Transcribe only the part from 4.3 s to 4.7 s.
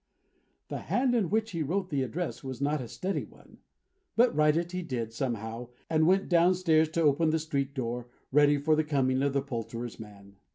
write